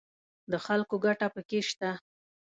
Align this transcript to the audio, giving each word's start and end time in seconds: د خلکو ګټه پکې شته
د 0.51 0.53
خلکو 0.65 0.95
ګټه 1.05 1.27
پکې 1.35 1.59
شته 1.69 1.91